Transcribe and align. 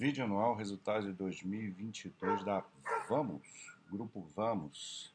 Vídeo 0.00 0.24
anual, 0.24 0.54
resultados 0.54 1.04
de 1.04 1.12
2022 1.12 2.42
da 2.42 2.64
Vamos, 3.06 3.76
Grupo 3.90 4.22
Vamos. 4.34 5.14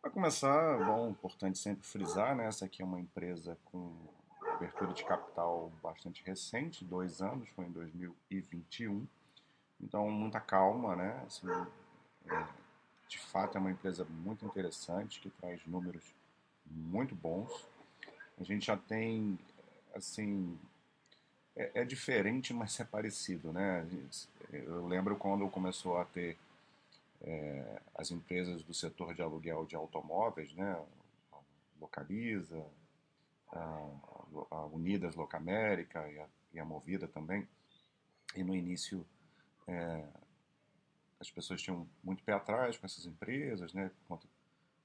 Para 0.00 0.10
começar, 0.10 0.78
bom, 0.86 1.10
importante 1.10 1.58
sempre 1.58 1.86
frisar, 1.86 2.34
né? 2.34 2.46
Essa 2.46 2.64
aqui 2.64 2.80
é 2.80 2.84
uma 2.86 2.98
empresa 2.98 3.58
com 3.66 3.92
abertura 4.54 4.94
de 4.94 5.04
capital 5.04 5.70
bastante 5.82 6.24
recente, 6.24 6.82
dois 6.82 7.20
anos, 7.20 7.46
foi 7.50 7.66
em 7.66 7.70
2021. 7.70 9.06
Então, 9.82 10.10
muita 10.10 10.40
calma, 10.40 10.96
né? 10.96 11.22
Assim, 11.26 11.46
é, 12.30 12.46
de 13.06 13.18
fato, 13.18 13.58
é 13.58 13.60
uma 13.60 13.70
empresa 13.70 14.02
muito 14.02 14.46
interessante, 14.46 15.20
que 15.20 15.28
traz 15.28 15.60
números 15.66 16.14
muito 16.64 17.14
bons. 17.14 17.68
A 18.40 18.44
gente 18.44 18.64
já 18.64 18.78
tem, 18.78 19.38
assim, 19.94 20.58
é, 21.58 21.70
é, 21.74 21.84
diferente, 21.84 22.54
mas 22.54 22.78
é 22.78 22.84
parecido, 22.84 23.52
né? 23.52 23.86
Eu 24.52 24.86
lembro 24.86 25.16
quando 25.16 25.48
começou 25.50 25.98
a 25.98 26.04
ter 26.04 26.38
é, 27.20 27.80
as 27.96 28.12
empresas 28.12 28.62
do 28.62 28.72
setor 28.72 29.12
de 29.12 29.20
aluguel 29.20 29.66
de 29.66 29.74
automóveis, 29.74 30.52
né? 30.54 30.80
Localiza, 31.80 32.64
a, 33.52 33.88
a 34.50 34.66
Unidas 34.66 35.16
Locamérica 35.16 36.08
e 36.08 36.18
a, 36.20 36.26
e 36.54 36.60
a 36.60 36.64
Movida 36.64 37.08
também. 37.08 37.46
E 38.36 38.44
no 38.44 38.54
início 38.54 39.04
é, 39.66 40.04
as 41.18 41.28
pessoas 41.28 41.60
tinham 41.60 41.88
muito 42.04 42.22
pé 42.22 42.34
atrás 42.34 42.76
com 42.76 42.86
essas 42.86 43.04
empresas, 43.04 43.74
né? 43.74 43.90
Por 43.90 44.16
conta 44.16 44.28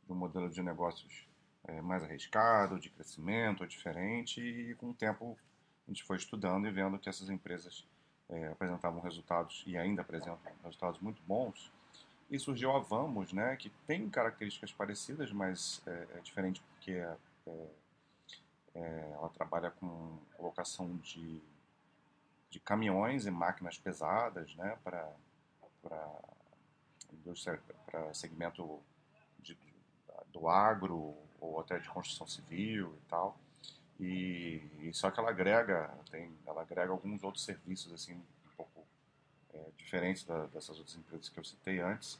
de 0.06 0.12
um 0.12 0.16
modelo 0.16 0.50
de 0.50 0.64
negócios 0.64 1.28
é, 1.66 1.82
mais 1.82 2.04
arriscado, 2.04 2.80
de 2.80 2.90
crescimento 2.90 3.66
diferente, 3.68 4.42
e 4.42 4.74
com 4.76 4.90
o 4.90 4.94
tempo 4.94 5.38
a 5.88 5.92
gente 5.92 6.04
foi 6.04 6.18
estudando 6.18 6.68
e 6.68 6.72
vendo 6.72 6.98
que 6.98 7.10
essas 7.10 7.30
empresas 7.30 7.86
é, 8.30 8.48
apresentavam 8.48 9.02
resultados 9.02 9.64
e 9.68 9.78
ainda 9.78 10.02
apresentam 10.02 10.40
resultados 10.64 11.00
muito 11.00 11.22
bons. 11.24 11.72
E 12.30 12.40
surgiu 12.40 12.72
a 12.72 12.80
Vamos, 12.80 13.34
né, 13.34 13.56
que 13.58 13.70
tem 13.86 14.10
características 14.10 14.72
parecidas, 14.72 15.32
mas 15.32 15.82
é, 15.86 16.08
é 16.16 16.20
diferente 16.22 16.62
porque 16.62 16.92
é, 16.92 17.18
é, 17.48 17.68
é 18.76 19.12
ela 19.14 19.30
trabalha 19.30 19.72
com 19.72 20.18
colocação 20.36 20.96
de, 20.98 21.42
de 22.50 22.60
caminhões 22.60 23.26
e 23.26 23.32
máquinas 23.32 23.78
pesadas 23.78 24.56
né, 24.56 24.78
para 24.84 25.12
para 27.92 28.14
segmento 28.14 28.80
de, 29.40 29.58
do 30.32 30.48
agro 30.48 31.16
ou 31.40 31.60
até 31.60 31.78
de 31.78 31.90
construção 31.90 32.26
civil 32.26 32.94
e 32.96 33.10
tal. 33.10 33.38
E, 34.00 34.62
e, 34.82 34.94
só 34.94 35.12
que 35.12 35.20
ela 35.20 35.30
agrega, 35.30 35.90
tem, 36.10 36.32
ela 36.46 36.62
agrega 36.62 36.92
alguns 36.92 37.24
outros 37.24 37.44
serviços 37.44 37.94
assim 37.94 38.14
um 38.14 38.56
pouco 38.58 38.86
é, 39.54 39.70
diferentes 39.78 40.24
da, 40.24 40.46
dessas 40.48 40.78
outras 40.78 40.96
empresas 40.98 41.30
que 41.30 41.40
eu 41.40 41.44
citei 41.44 41.80
antes. 41.80 42.20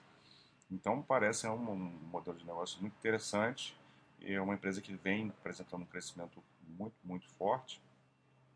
Então 0.72 1.02
parece 1.02 1.48
um, 1.48 1.72
um, 1.72 1.76
modelo 2.12 2.38
de 2.38 2.46
negócio 2.46 2.80
muito 2.80 2.96
interessante 2.98 3.76
e 4.20 4.34
é 4.34 4.42
uma 4.42 4.54
empresa 4.54 4.82
que 4.82 4.94
vem 4.96 5.30
apresentando 5.30 5.82
um 5.82 5.86
crescimento 5.86 6.44
muito 6.68 6.96
muito 7.04 7.28
forte. 7.32 7.82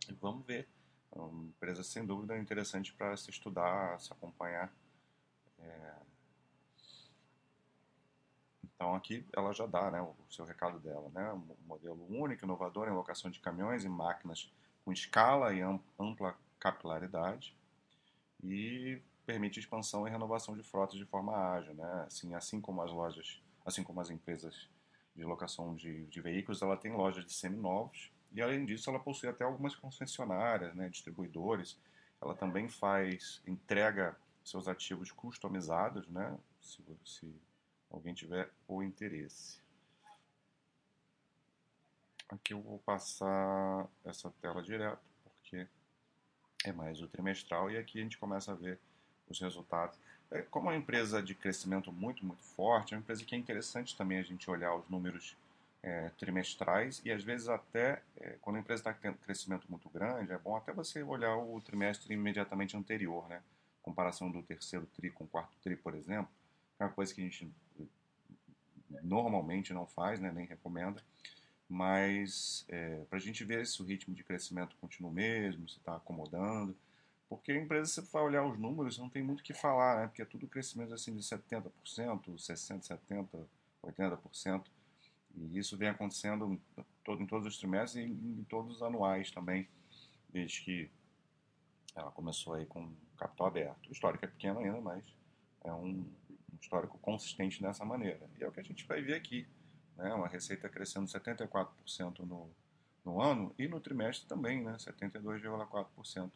E 0.09 0.13
vamos 0.13 0.45
ver, 0.45 0.67
é 1.13 1.19
uma 1.19 1.45
empresa 1.45 1.83
sem 1.83 2.05
dúvida 2.05 2.38
interessante 2.38 2.93
para 2.93 3.15
se 3.17 3.29
estudar, 3.29 3.99
se 3.99 4.13
acompanhar. 4.13 4.71
É, 5.59 5.93
então 8.78 8.94
aqui 8.94 9.25
ela 9.36 9.52
já 9.53 9.66
dá 9.66 9.89
né, 9.89 10.00
o 10.00 10.16
seu 10.30 10.45
recado 10.45 10.80
dela, 10.80 11.09
né? 11.09 11.33
Um 11.33 11.56
modelo 11.66 12.06
único, 12.08 12.45
inovador 12.45 12.88
em 12.88 12.94
locação 12.94 13.31
de 13.31 13.39
caminhões 13.39 13.84
e 13.84 13.89
máquinas 13.89 14.53
com 14.86 14.94
escala 14.94 15.52
e 15.52 15.61
ampla 16.00 16.38
capilaridade 16.59 17.58
e 18.44 19.02
permite 19.25 19.59
expansão 19.59 20.08
e 20.08 20.11
renovação 20.11 20.56
de 20.56 20.61
frotas 20.61 20.95
de 20.95 21.06
forma 21.06 21.36
ágil, 21.36 21.73
né? 21.73 22.03
Assim, 22.06 22.36
assim 22.36 22.61
como 22.61 22.84
as 22.84 22.92
lojas, 22.92 23.42
assim 23.66 23.84
como 23.84 24.00
as 24.00 24.11
empresas 24.11 24.69
de 25.16 25.24
locação 25.24 25.75
de, 25.75 26.06
de 26.06 26.22
veículos, 26.22 26.62
ela 26.62 26.78
tem 26.78 26.91
lojas 26.91 27.25
de 27.25 27.34
seminovos 27.34 28.12
e 28.31 28.44
além 28.44 28.63
disso 28.63 28.91
ela 28.91 29.00
possui 29.00 29.28
até 29.28 29.44
algumas 29.44 29.75
concessionárias, 29.75 30.75
né, 30.75 30.88
distribuidores. 30.88 31.80
Ela 32.22 32.35
também 32.35 32.69
faz 32.69 33.41
entrega 33.47 34.16
seus 34.44 34.68
ativos 34.68 35.12
customizados, 35.12 36.07
né? 36.07 36.38
Se, 36.62 36.84
se 37.03 37.35
alguém 37.90 38.14
tiver 38.14 38.50
o 38.68 38.84
interesse. 38.84 39.59
Aqui 42.30 42.53
eu 42.53 42.62
vou 42.62 42.80
passar 42.80 43.88
essa 44.03 44.30
tela 44.42 44.62
direto, 44.62 45.00
porque 45.24 45.66
é 46.66 46.72
mais 46.72 47.02
o 47.02 47.08
trimestral, 47.08 47.72
e 47.72 47.78
aqui 47.78 48.00
a 48.00 48.03
gente 48.03 48.18
começa 48.18 48.52
a 48.52 48.56
ver 48.56 48.80
os 49.30 49.40
resultados. 49.40 49.98
É, 50.30 50.42
como 50.42 50.70
é 50.70 50.74
uma 50.74 50.78
empresa 50.78 51.24
de 51.24 51.34
crescimento 51.34 51.92
muito, 51.92 52.25
muito 52.25 52.44
forte, 52.44 52.94
é 52.94 52.98
uma 52.98 53.02
empresa 53.02 53.24
que 53.24 53.34
é 53.34 53.38
interessante 53.38 53.96
também 53.96 54.18
a 54.18 54.24
gente 54.24 54.50
olhar 54.52 54.75
os 54.75 54.88
números 54.90 55.38
é, 55.81 56.09
trimestrais 56.18 57.02
e 57.06 57.12
às 57.12 57.24
vezes 57.24 57.48
até, 57.48 58.02
é, 58.18 58.36
quando 58.42 58.58
a 58.58 58.59
empresa 58.59 58.81
está 58.81 58.94
tendo 58.94 59.18
crescimento 59.19 59.66
muito 59.69 59.90
grande, 59.90 60.34
é 60.34 60.38
bom 60.38 60.56
até 60.58 60.74
você 60.74 61.02
olhar 61.02 61.38
o 61.38 61.62
trimestre 61.62 62.14
imediatamente 62.14 62.75
anterior, 62.75 63.28
né? 63.30 63.42
Comparação 63.81 64.30
do 64.30 64.44
terceiro 64.44 64.86
TRI 64.88 65.12
com 65.12 65.24
o 65.24 65.28
quarto 65.28 65.56
TRI, 65.64 65.78
por 65.78 65.96
exemplo, 65.96 66.30
é 66.78 66.84
uma 66.84 66.92
coisa 66.92 67.14
que 67.14 67.22
a 67.22 67.24
gente 67.24 67.50
normalmente 69.03 69.74
não 69.74 69.86
faz, 69.86 70.20
né, 70.20 70.31
nem 70.31 70.46
recomenda, 70.46 71.02
mas 71.70 72.66
é, 72.70 73.03
para 73.09 73.18
a 73.18 73.22
gente 73.22 73.44
ver 73.44 73.66
se 73.66 73.81
o 73.81 73.86
ritmo 73.86 74.16
de 74.16 74.24
crescimento 74.24 74.75
continua 74.80 75.12
mesmo, 75.12 75.68
se 75.68 75.78
está 75.78 75.96
acomodando, 75.96 76.75
porque 77.30 77.52
a 77.52 77.62
empresa, 77.62 77.90
se 77.90 78.12
vai 78.12 78.24
olhar 78.24 78.46
os 78.46 78.58
números, 78.58 78.98
não 78.98 79.09
tem 79.09 79.22
muito 79.22 79.42
o 79.42 79.44
que 79.44 79.53
falar, 79.53 80.02
né, 80.02 80.08
porque 80.08 80.22
é 80.22 80.25
tudo 80.25 80.48
crescimento 80.48 80.94
assim 80.94 81.16
de 81.16 81.22
70%, 81.22 81.72
60%, 81.84 83.00
70%, 83.03 83.46
80%, 83.84 84.64
e 85.36 85.58
isso 85.58 85.78
vem 85.78 85.90
acontecendo 85.90 86.54
em, 86.54 86.62
todo, 87.04 87.22
em 87.22 87.25
todos 87.25 87.48
os 87.48 87.58
trimestres 87.58 88.04
e 88.04 88.09
em, 88.09 88.40
em 88.40 88.44
todos 88.50 88.78
os 88.78 88.81
anuais 88.81 89.30
também, 89.30 89.68
desde 90.30 90.62
que 90.62 90.90
ela 91.96 92.12
começou 92.12 92.54
aí 92.54 92.66
com 92.66 92.92
capital 93.18 93.48
aberto. 93.48 93.90
O 93.90 93.92
histórico 93.92 94.24
é 94.24 94.28
pequeno 94.28 94.59
ainda, 94.59 94.80
mas 94.80 95.04
é 95.64 95.74
um 95.74 96.06
histórico 96.62 96.97
consistente 97.00 97.62
dessa 97.62 97.85
maneira. 97.85 98.29
E 98.40 98.44
é 98.44 98.47
o 98.47 98.51
que 98.51 98.59
a 98.59 98.63
gente 98.63 98.85
vai 98.85 99.01
ver 99.01 99.16
aqui. 99.16 99.47
Né? 99.95 100.13
Uma 100.13 100.28
receita 100.28 100.69
crescendo 100.69 101.07
74% 101.07 102.19
no, 102.19 102.50
no 103.03 103.22
ano 103.22 103.53
e 103.57 103.68
no 103.68 103.79
trimestre 103.79 104.28
também, 104.28 104.63
né? 104.63 104.73
72,4%. 104.78 106.31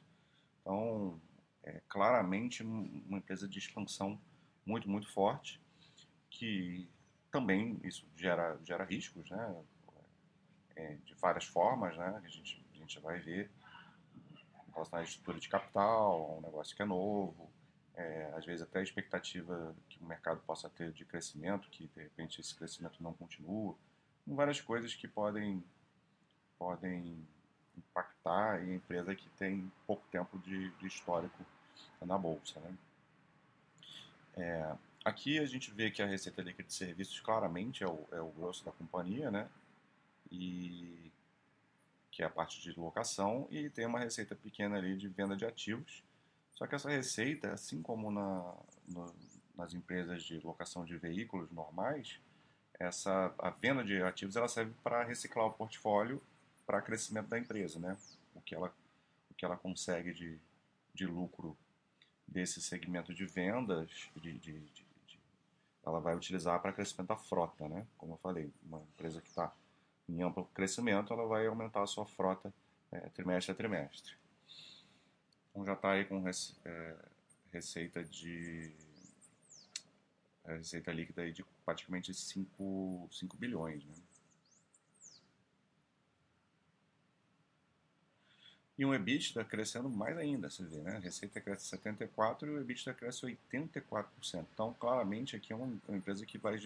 Então, 0.61 1.21
é 1.63 1.81
claramente 1.87 2.63
uma 2.63 3.17
empresa 3.17 3.47
de 3.47 3.59
expansão 3.59 4.19
muito, 4.65 4.89
muito 4.89 5.11
forte, 5.11 5.61
que 6.29 6.89
também 7.31 7.79
isso 7.83 8.07
gera, 8.15 8.59
gera 8.63 8.83
riscos, 8.83 9.29
né? 9.29 9.63
É, 10.75 10.95
de 11.05 11.13
várias 11.15 11.45
formas, 11.45 11.97
né? 11.97 12.21
A 12.23 12.27
gente, 12.27 12.65
a 12.73 12.77
gente 12.77 12.99
vai 12.99 13.19
ver 13.19 13.51
em 14.67 14.71
relação 14.71 14.99
à 14.99 15.03
estrutura 15.03 15.39
de 15.39 15.49
capital, 15.49 16.37
um 16.37 16.41
negócio 16.41 16.75
que 16.75 16.81
é 16.81 16.85
novo, 16.85 17.51
é, 17.95 18.31
às 18.35 18.45
vezes 18.45 18.61
até 18.61 18.79
a 18.79 18.83
expectativa 18.83 19.75
que 19.89 19.99
o 20.01 20.05
mercado 20.05 20.41
possa 20.41 20.69
ter 20.69 20.91
de 20.91 21.05
crescimento, 21.05 21.69
que 21.69 21.87
de 21.87 22.03
repente 22.03 22.39
esse 22.39 22.55
crescimento 22.55 23.01
não 23.01 23.13
continua, 23.13 23.75
várias 24.25 24.61
coisas 24.61 24.93
que 24.93 25.07
podem, 25.07 25.63
podem 26.57 27.27
impactar 27.77 28.63
em 28.63 28.75
empresa 28.75 29.15
que 29.15 29.29
tem 29.31 29.71
pouco 29.85 30.05
tempo 30.11 30.37
de, 30.39 30.69
de 30.71 30.87
histórico 30.87 31.45
na 32.01 32.17
bolsa. 32.17 32.59
Né? 32.59 32.77
É, 34.37 34.75
aqui 35.03 35.39
a 35.39 35.45
gente 35.45 35.71
vê 35.71 35.91
que 35.91 36.01
a 36.01 36.05
receita 36.05 36.41
líquida 36.41 36.67
de 36.67 36.73
serviços 36.73 37.19
claramente 37.19 37.83
é 37.83 37.87
o, 37.87 38.07
é 38.11 38.21
o 38.21 38.29
grosso 38.29 38.63
da 38.63 38.71
companhia, 38.71 39.29
né? 39.29 39.49
E 40.31 41.11
que 42.09 42.23
é 42.23 42.25
a 42.25 42.29
parte 42.29 42.61
de 42.61 42.77
locação 42.77 43.47
e 43.49 43.69
tem 43.69 43.85
uma 43.85 43.99
receita 43.99 44.35
pequena 44.35 44.77
ali 44.77 44.97
de 44.97 45.07
venda 45.07 45.35
de 45.35 45.45
ativos 45.45 46.03
só 46.61 46.67
que 46.67 46.75
essa 46.75 46.91
receita, 46.91 47.53
assim 47.53 47.81
como 47.81 48.11
na, 48.11 48.53
no, 48.87 49.11
nas 49.57 49.73
empresas 49.73 50.21
de 50.21 50.37
locação 50.41 50.85
de 50.85 50.95
veículos 50.95 51.49
normais, 51.49 52.19
essa 52.79 53.33
a 53.39 53.49
venda 53.49 53.83
de 53.83 53.99
ativos 54.03 54.35
ela 54.35 54.47
serve 54.47 54.71
para 54.83 55.03
reciclar 55.03 55.47
o 55.47 55.53
portfólio 55.53 56.21
para 56.63 56.79
crescimento 56.79 57.29
da 57.29 57.39
empresa, 57.39 57.79
né? 57.79 57.97
O 58.35 58.41
que 58.41 58.53
ela 58.53 58.71
o 59.31 59.33
que 59.33 59.43
ela 59.43 59.57
consegue 59.57 60.13
de, 60.13 60.37
de 60.93 61.07
lucro 61.07 61.57
desse 62.27 62.61
segmento 62.61 63.11
de 63.11 63.25
vendas, 63.25 63.89
de, 64.15 64.31
de, 64.33 64.59
de, 64.59 65.19
ela 65.83 65.99
vai 65.99 66.15
utilizar 66.15 66.61
para 66.61 66.73
crescimento 66.73 67.07
da 67.07 67.17
frota, 67.17 67.67
né? 67.67 67.87
Como 67.97 68.13
eu 68.13 68.17
falei, 68.17 68.53
uma 68.61 68.83
empresa 68.93 69.19
que 69.19 69.29
está 69.29 69.51
em 70.07 70.21
amplo 70.21 70.45
crescimento, 70.53 71.11
ela 71.11 71.25
vai 71.25 71.47
aumentar 71.47 71.81
a 71.81 71.87
sua 71.87 72.05
frota 72.05 72.53
é, 72.91 72.99
trimestre 73.09 73.51
a 73.51 73.55
trimestre. 73.55 74.20
Então 75.51 75.65
já 75.65 75.73
está 75.73 75.91
aí 75.91 76.05
com 76.05 76.23
é, 76.27 76.95
receita 77.51 78.03
de 78.03 78.71
é, 80.45 80.55
receita 80.55 80.91
líquida 80.91 81.21
aí 81.21 81.31
de 81.31 81.43
praticamente 81.65 82.13
5, 82.13 83.09
5 83.11 83.37
bilhões. 83.37 83.83
Né? 83.83 83.93
E 88.81 88.85
um 88.85 88.95
EBITDA 88.95 89.43
crescendo 89.43 89.87
mais 89.89 90.17
ainda, 90.17 90.49
você 90.49 90.63
vê, 90.63 90.77
né? 90.77 90.95
A 90.95 90.99
receita 90.99 91.39
cresce 91.39 91.77
74% 91.77 92.41
e 92.41 92.49
o 92.49 92.59
EBITDA 92.61 92.93
cresce 92.95 93.37
84%. 93.53 94.45
Então, 94.51 94.73
claramente, 94.79 95.35
aqui 95.35 95.53
é 95.53 95.55
uma 95.55 95.77
empresa 95.89 96.25
que 96.25 96.39
vai, 96.39 96.57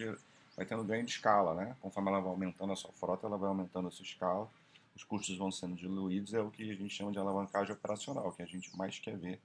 vai 0.56 0.64
tendo 0.64 0.82
ganho 0.82 1.04
de 1.04 1.10
escala, 1.10 1.54
né? 1.54 1.76
Conforme 1.78 2.08
ela 2.08 2.20
vai 2.20 2.30
aumentando 2.30 2.72
a 2.72 2.76
sua 2.76 2.90
frota, 2.92 3.26
ela 3.26 3.36
vai 3.36 3.48
aumentando 3.48 3.88
a 3.88 3.90
sua 3.90 4.04
escala, 4.04 4.48
os 4.96 5.04
custos 5.04 5.36
vão 5.36 5.52
sendo 5.52 5.76
diluídos, 5.76 6.32
é 6.32 6.40
o 6.40 6.50
que 6.50 6.70
a 6.70 6.74
gente 6.74 6.94
chama 6.94 7.12
de 7.12 7.18
alavancagem 7.18 7.74
operacional, 7.74 8.32
que 8.32 8.42
a 8.42 8.46
gente 8.46 8.74
mais 8.74 8.98
quer 8.98 9.16
ver 9.16 9.38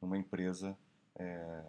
numa 0.00 0.16
empresa, 0.16 0.76
é, 1.18 1.62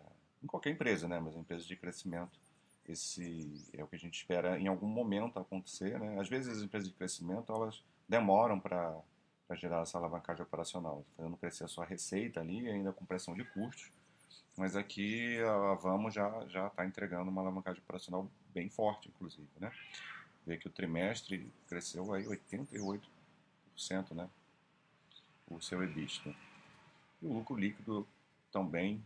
em 0.43 0.47
qualquer 0.47 0.71
empresa, 0.71 1.07
né? 1.07 1.17
Mas 1.17 1.37
empresa 1.37 1.65
de 1.65 1.77
crescimento, 1.77 2.37
esse 2.85 3.69
é 3.73 3.81
o 3.81 3.87
que 3.87 3.95
a 3.95 3.99
gente 3.99 4.15
espera 4.15 4.59
em 4.59 4.67
algum 4.67 4.87
momento 4.87 5.39
acontecer, 5.39 5.97
né? 5.97 6.19
Às 6.19 6.27
vezes 6.27 6.57
as 6.57 6.63
empresas 6.63 6.89
de 6.89 6.93
crescimento, 6.93 7.53
elas 7.53 7.81
demoram 8.07 8.59
para 8.59 9.01
gerar 9.53 9.81
essa 9.81 9.97
alavancagem 9.97 10.43
operacional, 10.43 11.05
fazendo 11.15 11.37
crescer 11.37 11.63
a 11.63 11.69
sua 11.69 11.85
receita 11.85 12.41
ali, 12.41 12.69
ainda 12.69 12.91
com 12.91 13.05
pressão 13.05 13.33
de 13.33 13.45
custos. 13.45 13.89
Mas 14.57 14.75
aqui 14.75 15.39
a 15.39 15.75
Vamos 15.75 16.13
já 16.13 16.45
já 16.49 16.67
está 16.67 16.85
entregando 16.85 17.31
uma 17.31 17.41
alavancagem 17.41 17.81
operacional 17.81 18.29
bem 18.53 18.69
forte, 18.69 19.07
inclusive, 19.07 19.47
né? 19.57 19.71
Vê 20.45 20.57
que 20.57 20.67
o 20.67 20.71
trimestre 20.71 21.49
cresceu 21.67 22.13
aí 22.13 22.25
88%, 22.25 23.01
né? 24.13 24.29
O 25.47 25.61
seu 25.61 25.83
EBITDA. 25.83 26.35
E 27.21 27.25
o 27.25 27.33
lucro 27.33 27.55
líquido 27.55 28.07
também, 28.51 29.03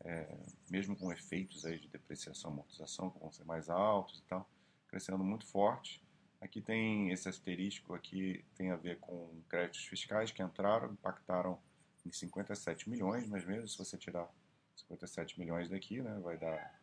é, 0.00 0.36
mesmo 0.70 0.96
com 0.96 1.12
efeitos 1.12 1.64
aí 1.64 1.78
de 1.78 1.88
depreciação, 1.88 2.50
amortização, 2.50 3.10
que 3.10 3.18
vão 3.18 3.32
ser 3.32 3.44
mais 3.44 3.68
altos 3.68 4.20
e 4.20 4.22
tal, 4.22 4.48
crescendo 4.88 5.22
muito 5.22 5.46
forte. 5.46 6.02
Aqui 6.40 6.60
tem 6.60 7.10
esse 7.10 7.28
asterisco 7.28 7.94
aqui 7.94 8.44
tem 8.56 8.70
a 8.70 8.76
ver 8.76 8.98
com 8.98 9.42
créditos 9.48 9.84
fiscais 9.84 10.32
que 10.32 10.42
entraram, 10.42 10.92
impactaram 10.92 11.58
em 12.04 12.10
57 12.10 12.88
milhões, 12.88 13.28
mas 13.28 13.44
mesmo 13.44 13.68
se 13.68 13.76
você 13.76 13.98
tirar 13.98 14.26
57 14.74 15.38
milhões 15.38 15.68
daqui, 15.68 16.00
né, 16.00 16.18
vai 16.20 16.38
dar 16.38 16.80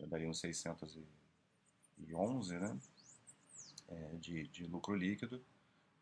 daria 0.00 0.28
uns 0.28 0.40
611, 0.40 2.58
né, 2.58 2.78
é, 3.88 4.16
de, 4.16 4.48
de 4.48 4.66
lucro 4.66 4.94
líquido, 4.94 5.42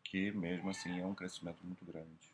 que 0.09 0.31
mesmo 0.31 0.69
assim 0.69 0.99
é 0.99 1.05
um 1.05 1.13
crescimento 1.13 1.59
muito 1.63 1.83
grande. 1.85 2.33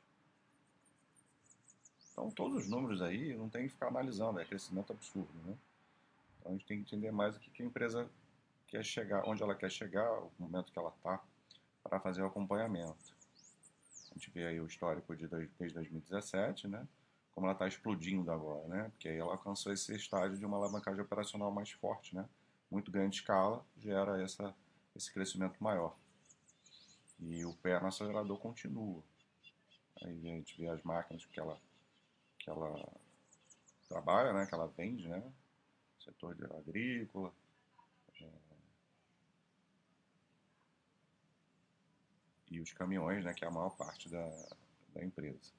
Então 2.12 2.30
todos 2.30 2.64
os 2.64 2.70
números 2.70 3.02
aí 3.02 3.36
não 3.36 3.50
tem 3.50 3.64
que 3.64 3.74
ficar 3.74 3.88
analisando, 3.88 4.40
é 4.40 4.46
crescimento 4.46 4.94
absurdo, 4.94 5.34
né? 5.46 5.56
Então 6.40 6.52
a 6.52 6.56
gente 6.56 6.66
tem 6.68 6.78
que 6.78 6.96
entender 6.96 7.12
mais 7.12 7.36
o 7.36 7.40
que 7.40 7.64
a 7.64 7.66
empresa 7.66 8.08
quer 8.68 8.86
chegar, 8.86 9.28
onde 9.28 9.42
ela 9.42 9.56
quer 9.56 9.72
chegar, 9.72 10.12
o 10.12 10.32
momento 10.38 10.72
que 10.72 10.78
ela 10.78 10.94
está, 10.96 11.20
para 11.84 12.00
fazer 12.00 12.22
o 12.22 12.28
acompanhamento. 12.28 13.14
A 14.12 14.14
gente 14.14 14.30
vê 14.30 14.46
aí 14.46 14.62
o 14.62 14.68
histórico 14.68 15.16
de 15.16 15.28
desde 15.28 15.74
2017, 15.74 16.68
né? 16.68 16.88
Como 17.34 17.48
ela 17.48 17.54
está 17.54 17.68
explodindo 17.68 18.32
agora, 18.32 18.68
né? 18.68 18.84
Porque 18.92 19.10
aí 19.10 19.18
ela 19.18 19.32
alcançou 19.32 19.74
esse 19.74 19.96
estágio 19.96 20.38
de 20.38 20.46
uma 20.46 20.58
alavancagem 20.58 21.02
operacional 21.02 21.52
mais 21.52 21.72
forte, 21.72 22.16
né? 22.16 22.30
Muito 22.70 22.92
grande 22.92 23.16
escala 23.16 23.66
gera 23.80 24.22
essa, 24.22 24.54
esse 24.96 25.12
crescimento 25.12 25.64
maior. 25.64 25.96
E 27.26 27.46
o 27.46 27.54
pé 27.56 27.80
no 27.80 27.88
acelerador 27.88 28.38
continua. 28.40 29.04
Aí 30.04 30.30
a 30.30 30.36
gente 30.36 30.58
vê 30.58 30.68
as 30.68 30.82
máquinas 30.84 31.26
que 31.26 31.40
ela, 31.40 31.60
que 32.38 32.50
ela 32.50 32.88
trabalha, 33.88 34.34
né? 34.34 34.46
Que 34.46 34.54
ela 34.54 34.68
vende, 34.68 35.08
né? 35.08 35.24
Setor 36.00 36.36
de 36.36 36.46
agrícola, 36.46 37.34
e 42.54 42.62
os 42.62 42.72
caminhões, 42.72 43.26
né, 43.26 43.34
que 43.34 43.44
é 43.44 43.48
a 43.48 43.52
maior 43.52 43.72
parte 43.72 44.08
da, 44.08 44.30
da 44.94 45.04
empresa. 45.04 45.52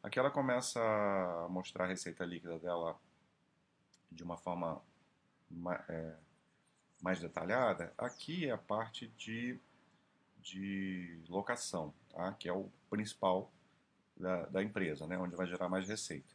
Aqui 0.00 0.18
ela 0.18 0.30
começa 0.30 0.80
a 0.80 1.48
mostrar 1.48 1.84
a 1.84 1.88
receita 1.88 2.24
líquida 2.24 2.58
dela 2.60 2.96
de 4.10 4.22
uma 4.22 4.36
forma 4.36 4.80
é, 5.88 6.14
mais 7.02 7.18
detalhada. 7.20 7.92
Aqui 7.98 8.46
é 8.46 8.52
a 8.52 8.58
parte 8.58 9.08
de, 9.08 9.58
de 10.42 11.22
locação, 11.28 11.92
tá? 12.10 12.32
que 12.34 12.48
é 12.48 12.52
o 12.52 12.68
principal 12.88 13.50
da, 14.16 14.46
da 14.46 14.62
empresa, 14.62 15.06
né? 15.06 15.16
onde 15.18 15.36
vai 15.36 15.46
gerar 15.46 15.68
mais 15.68 15.88
receita. 15.88 16.28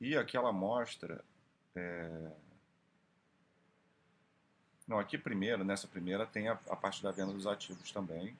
E 0.00 0.16
aqui 0.16 0.36
ela 0.36 0.52
mostra. 0.52 1.24
É... 1.74 2.30
Não, 4.86 4.98
aqui 4.98 5.18
primeiro, 5.18 5.64
nessa 5.64 5.88
primeira, 5.88 6.26
tem 6.26 6.48
a, 6.48 6.52
a 6.52 6.76
parte 6.76 7.02
da 7.02 7.10
venda 7.10 7.32
dos 7.32 7.46
ativos 7.46 7.90
também, 7.90 8.36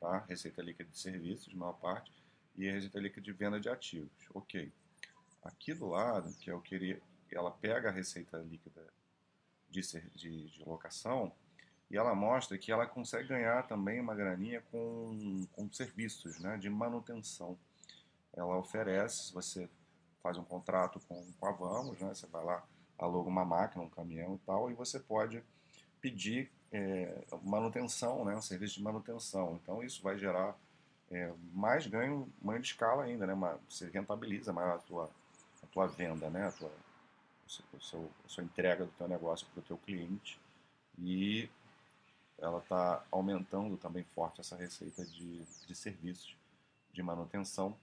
tá? 0.00 0.24
Receita 0.28 0.62
líquida 0.62 0.90
de 0.90 0.98
serviços, 0.98 1.52
maior 1.54 1.74
parte, 1.74 2.12
e 2.56 2.68
a 2.68 2.72
receita 2.72 2.98
líquida 2.98 3.22
de 3.22 3.32
venda 3.32 3.60
de 3.60 3.68
ativos. 3.68 4.10
Ok. 4.34 4.72
Aqui 5.44 5.74
do 5.74 5.86
lado, 5.86 6.34
que 6.40 6.50
é 6.50 6.54
o 6.54 6.60
que 6.60 7.00
ela 7.30 7.52
pega 7.52 7.88
a 7.88 7.92
receita 7.92 8.38
líquida 8.38 8.82
de, 9.70 9.80
de, 10.14 10.50
de 10.50 10.64
locação 10.64 11.32
e 11.90 11.96
ela 11.96 12.14
mostra 12.14 12.58
que 12.58 12.72
ela 12.72 12.86
consegue 12.86 13.28
ganhar 13.28 13.66
também 13.66 14.00
uma 14.00 14.14
graninha 14.14 14.62
com, 14.72 15.46
com 15.52 15.72
serviços 15.72 16.38
né, 16.40 16.56
de 16.56 16.68
manutenção. 16.68 17.56
Ela 18.34 18.56
oferece, 18.58 19.32
você 19.32 19.68
faz 20.22 20.36
um 20.36 20.44
contrato 20.44 21.00
com, 21.08 21.24
com 21.38 21.46
a 21.46 21.52
Vamos, 21.52 22.00
né, 22.00 22.12
você 22.12 22.26
vai 22.26 22.44
lá, 22.44 22.64
aluga 22.98 23.28
uma 23.28 23.44
máquina, 23.44 23.84
um 23.84 23.88
caminhão 23.88 24.34
e 24.34 24.38
tal, 24.38 24.70
e 24.70 24.74
você 24.74 24.98
pode 24.98 25.42
pedir 26.00 26.50
é, 26.72 27.24
manutenção, 27.44 28.24
né, 28.24 28.34
um 28.34 28.42
serviço 28.42 28.74
de 28.74 28.82
manutenção. 28.82 29.58
Então 29.62 29.82
isso 29.82 30.02
vai 30.02 30.18
gerar 30.18 30.56
é, 31.10 31.32
mais 31.52 31.86
ganho, 31.86 32.28
ganho 32.42 32.60
de 32.60 32.66
escala 32.66 33.04
ainda, 33.04 33.26
né, 33.26 33.34
uma, 33.34 33.60
você 33.68 33.88
rentabiliza 33.88 34.52
mais 34.52 34.70
a 34.70 34.78
tua, 34.78 35.10
a 35.62 35.66
tua 35.68 35.86
venda, 35.86 36.28
né, 36.28 36.48
a 36.48 36.50
tua, 36.50 36.72
a, 37.74 38.28
sua 38.28 38.42
entrega 38.42 38.84
do 38.84 38.90
teu 38.92 39.06
negócio 39.06 39.46
para 39.52 39.60
o 39.60 39.64
teu 39.64 39.78
cliente 39.78 40.40
e 40.98 41.48
ela 42.38 42.58
está 42.58 43.04
aumentando 43.10 43.76
também 43.76 44.04
forte 44.14 44.40
essa 44.40 44.56
receita 44.56 45.04
de, 45.04 45.42
de 45.66 45.74
serviços 45.74 46.36
de 46.92 47.02
manutenção 47.02 47.76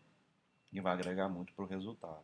e 0.71 0.79
vai 0.79 0.93
agregar 0.93 1.29
muito 1.29 1.53
para 1.53 1.65
o 1.65 1.67
resultado. 1.67 2.23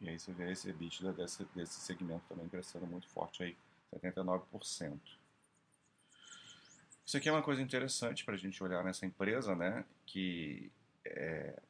E 0.00 0.08
aí 0.08 0.18
você 0.18 0.32
vê 0.32 0.50
esse 0.50 0.68
EBITDA 0.70 1.12
desse, 1.12 1.44
desse 1.54 1.80
segmento 1.80 2.24
também 2.28 2.48
crescendo 2.48 2.86
muito 2.86 3.06
forte 3.08 3.42
aí, 3.42 3.56
79%. 3.94 4.98
Isso 7.04 7.16
aqui 7.16 7.28
é 7.28 7.32
uma 7.32 7.42
coisa 7.42 7.60
interessante 7.60 8.24
para 8.24 8.34
a 8.34 8.38
gente 8.38 8.62
olhar 8.62 8.82
nessa 8.82 9.04
empresa, 9.04 9.54
né? 9.54 9.84
Que 10.06 10.70
é, 11.04 11.60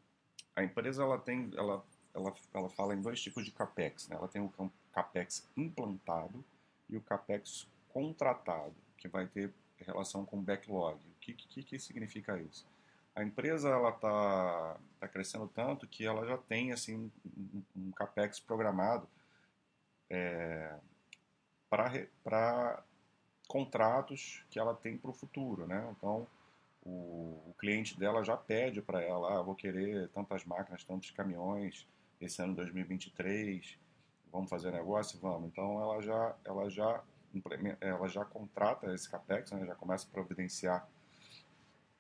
a 0.61 0.65
empresa 0.65 1.03
ela 1.03 1.19
tem, 1.19 1.51
ela, 1.57 1.85
ela, 2.15 2.35
ela 2.55 2.69
fala 2.71 2.95
em 2.95 3.01
dois 3.01 3.21
tipos 3.21 3.45
de 3.45 3.51
capex, 3.51 4.09
né? 4.09 4.17
Ela 4.17 4.29
tem 4.29 4.43
o 4.43 4.73
capex 4.93 5.49
implantado 5.57 6.45
e 6.89 6.97
o 6.97 7.01
capex 7.01 7.67
contratado, 7.93 8.75
que 8.97 9.09
vai 9.09 9.27
ter 9.27 9.53
relação 9.79 10.25
com 10.25 10.41
backlog. 10.43 10.97
O 10.97 11.21
que, 11.21 11.33
que, 11.35 11.63
que 11.63 11.79
significa 11.79 12.39
isso? 12.39 12.67
a 13.15 13.23
empresa 13.23 13.69
ela 13.69 13.91
está 13.91 14.77
tá 14.99 15.09
crescendo 15.09 15.49
tanto 15.49 15.87
que 15.87 16.07
ela 16.07 16.27
já 16.27 16.39
tem 16.39 16.73
assim 16.73 17.11
um, 17.37 17.63
um 17.77 17.91
capex 17.93 18.41
programado 18.41 19.07
é, 20.09 20.75
para 21.69 22.83
contratos 23.49 24.45
que 24.51 24.59
ela 24.59 24.75
tem 24.75 24.97
para 24.97 25.11
o 25.11 25.15
futuro, 25.15 25.67
né? 25.67 25.93
Então 25.97 26.27
o, 26.83 27.51
o, 27.51 27.55
cliente 27.59 27.99
dela 27.99 28.25
já 28.25 28.37
pede 28.37 28.81
para 28.81 29.03
ela, 29.03 29.39
ah, 29.39 29.43
vou 29.43 29.55
querer 29.55 30.09
tantas 30.11 30.45
máquinas, 30.45 30.85
tantos 30.85 31.11
caminhões 31.11 31.87
esse 32.21 32.41
ano 32.43 32.55
2023, 32.55 33.79
vamos 34.33 34.49
fazer 34.49 34.73
negócio, 34.73 35.19
vamos. 35.21 35.49
Então 35.49 35.81
ela 35.81 36.01
já 36.03 36.37
ela 36.45 36.71
já 36.71 37.03
ela 37.81 38.09
já 38.09 38.25
contrata 38.25 38.93
esse 38.93 39.09
capex, 39.09 39.53
né? 39.53 39.65
já 39.65 39.75
começa 39.75 40.07
a 40.07 40.11
providenciar 40.11 40.89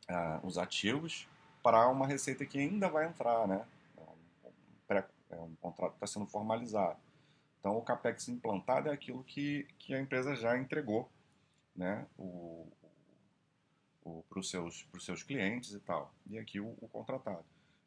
uh, 0.09 0.47
os 0.47 0.59
ativos 0.59 1.29
para 1.63 1.89
uma 1.89 2.07
receita 2.07 2.45
que 2.45 2.59
ainda 2.59 2.89
vai 2.89 3.07
entrar, 3.07 3.47
né? 3.47 3.65
É 5.31 5.37
um, 5.37 5.53
é 5.53 5.57
contrato 5.61 5.93
que 5.93 6.05
está 6.05 6.07
sendo 6.07 6.27
formalizado. 6.27 6.99
Então, 7.61 7.77
o 7.77 7.83
capex 7.83 8.29
implantado 8.29 8.89
é 8.89 8.93
aquilo 8.93 9.23
que, 9.23 9.67
que 9.79 9.95
a 9.95 10.01
empresa 10.01 10.35
já 10.35 10.57
entregou, 10.59 11.09
né? 11.77 12.07
O, 12.19 12.67
para 14.29 14.39
os 14.39 14.51
seus, 14.51 14.87
seus 15.01 15.23
clientes 15.23 15.73
e 15.73 15.81
tal. 15.81 16.15
E 16.27 16.39
aqui 16.39 16.61
o, 16.61 16.77
o 16.81 16.89
contratado. 16.89 17.45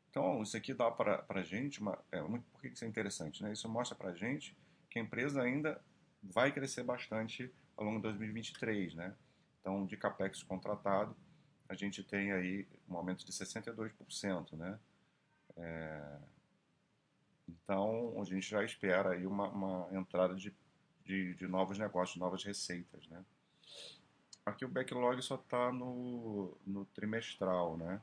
Então, 0.09 0.43
isso 0.43 0.55
aqui 0.55 0.73
dá 0.73 0.91
para 0.91 1.25
a 1.27 1.41
gente, 1.41 1.81
uma, 1.81 1.97
é, 2.11 2.21
muito, 2.21 2.45
por 2.51 2.61
que 2.61 2.67
isso 2.67 2.85
é 2.85 2.87
interessante? 2.87 3.41
Né? 3.41 3.51
Isso 3.51 3.67
mostra 3.67 3.97
para 3.97 4.11
a 4.11 4.15
gente 4.15 4.55
que 4.89 4.99
a 4.99 5.01
empresa 5.01 5.41
ainda 5.41 5.81
vai 6.21 6.51
crescer 6.51 6.83
bastante 6.83 7.51
ao 7.75 7.83
longo 7.83 7.97
de 7.97 8.03
2023. 8.03 8.93
Né? 8.93 9.15
Então, 9.59 9.85
de 9.85 9.97
capex 9.97 10.43
contratado, 10.43 11.15
a 11.67 11.73
gente 11.73 12.03
tem 12.03 12.31
aí 12.31 12.67
um 12.87 12.95
aumento 12.95 13.25
de 13.25 13.31
62%, 13.31 14.55
né? 14.55 14.79
É, 15.55 16.19
então, 17.47 18.21
a 18.21 18.25
gente 18.25 18.47
já 18.47 18.63
espera 18.63 19.11
aí 19.11 19.25
uma, 19.25 19.49
uma 19.49 19.97
entrada 19.97 20.35
de, 20.35 20.53
de, 21.03 21.33
de 21.33 21.47
novos 21.47 21.77
negócios, 21.77 22.17
novas 22.17 22.43
receitas, 22.43 23.07
né? 23.07 23.23
Aqui 24.45 24.65
o 24.65 24.69
backlog 24.69 25.21
só 25.21 25.35
está 25.35 25.71
no, 25.71 26.55
no 26.65 26.85
trimestral, 26.85 27.77
né? 27.77 28.01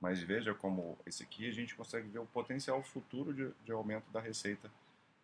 Mas 0.00 0.22
veja 0.22 0.54
como 0.54 0.98
esse 1.04 1.22
aqui 1.22 1.48
a 1.48 1.52
gente 1.52 1.74
consegue 1.74 2.08
ver 2.08 2.20
o 2.20 2.26
potencial 2.26 2.82
futuro 2.82 3.34
de, 3.34 3.52
de 3.64 3.72
aumento 3.72 4.10
da 4.10 4.20
receita 4.20 4.70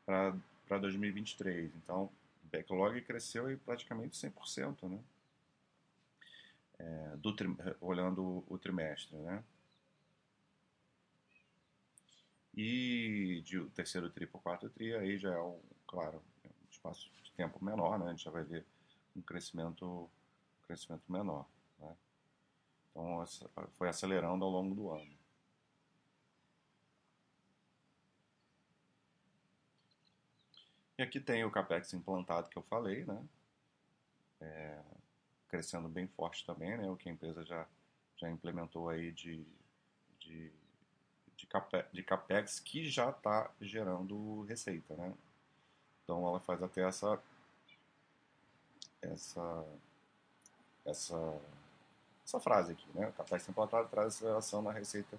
para 0.05 0.79
2023. 0.79 1.75
Então, 1.77 2.11
o 2.45 2.49
backlog 2.51 3.01
cresceu 3.03 3.51
em 3.51 3.57
praticamente 3.57 4.17
100%, 4.17 4.89
né? 4.89 4.99
É, 6.79 7.17
do, 7.17 7.35
olhando 7.81 8.45
o 8.49 8.59
trimestre, 8.59 9.17
né? 9.17 9.43
E 12.57 13.43
de 13.45 13.59
o 13.59 13.69
terceiro 13.71 14.11
tri 14.11 14.27
para 14.27 14.39
o 14.39 14.41
quarto 14.41 14.69
tri, 14.71 14.95
aí 14.95 15.19
já 15.19 15.31
é, 15.31 15.41
um, 15.41 15.61
claro, 15.87 16.23
um 16.45 16.71
espaço 16.71 17.11
de 17.23 17.31
tempo 17.33 17.63
menor, 17.65 17.99
né? 17.99 18.07
A 18.07 18.11
gente 18.11 18.25
já 18.25 18.31
vai 18.31 18.45
ver 18.45 18.65
um 19.15 19.21
crescimento, 19.21 20.09
crescimento 20.67 21.03
menor, 21.11 21.47
né? 21.79 21.97
Então, 22.91 23.25
foi 23.77 23.89
acelerando 23.89 24.45
ao 24.45 24.51
longo 24.51 24.75
do 24.75 24.91
ano. 24.91 25.17
E 30.99 31.03
aqui 31.03 31.21
tem 31.21 31.45
o 31.45 31.51
CAPEX 31.51 31.93
implantado 31.93 32.49
que 32.49 32.57
eu 32.57 32.63
falei, 32.63 33.05
né? 33.05 33.23
É, 34.41 34.83
crescendo 35.49 35.89
bem 35.89 36.07
forte 36.09 36.45
também, 36.45 36.77
né? 36.77 36.89
O 36.91 36.97
que 36.97 37.09
a 37.09 37.13
empresa 37.13 37.45
já, 37.45 37.67
já 38.17 38.31
implementou 38.31 38.89
aí 38.89 39.13
de, 39.13 39.45
de 40.19 40.51
de 41.37 41.47
capex, 41.47 41.87
de 41.93 42.03
capex 42.03 42.61
que 42.61 42.89
já 42.89 43.11
está 43.11 43.51
gerando 43.61 44.43
receita, 44.43 44.95
né? 44.97 45.15
Então 46.03 46.27
ela 46.27 46.41
faz 46.41 46.63
até 46.63 46.83
essa 46.83 47.23
essa 49.03 49.65
essa 50.87 51.41
essa 52.25 52.41
frase 52.41 52.73
aqui, 52.73 52.87
né? 52.93 53.13
Capex 53.17 53.49
implantado 53.49 53.89
traz 53.89 54.09
aceleração 54.09 54.61
na 54.61 54.73
receita 54.73 55.19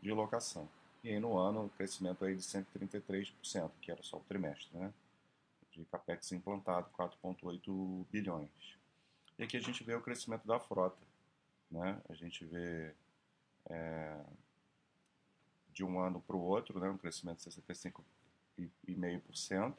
de 0.00 0.10
locação. 0.12 0.68
E 1.04 1.10
aí 1.10 1.20
no 1.20 1.38
ano 1.38 1.66
o 1.66 1.70
crescimento 1.70 2.24
aí 2.24 2.34
de 2.34 2.42
133%, 2.42 3.70
que 3.80 3.92
era 3.92 4.02
só 4.02 4.16
o 4.16 4.24
trimestre, 4.28 4.76
né? 4.76 4.92
De 5.70 5.84
capex 5.84 6.32
implantado 6.32 6.88
4.8 6.98 8.06
bilhões. 8.10 8.50
E 9.38 9.44
aqui 9.44 9.56
a 9.56 9.60
gente 9.60 9.84
vê 9.84 9.94
o 9.94 10.00
crescimento 10.00 10.44
da 10.46 10.58
frota, 10.58 10.98
né? 11.70 12.00
A 12.08 12.14
gente 12.14 12.44
vê 12.44 12.92
é, 13.70 14.18
de 15.72 15.84
um 15.84 16.00
ano 16.00 16.20
para 16.20 16.34
o 16.34 16.40
outro, 16.40 16.80
né, 16.80 16.90
um 16.90 16.98
crescimento 16.98 17.38
de 17.38 17.50
65,5%, 18.58 19.74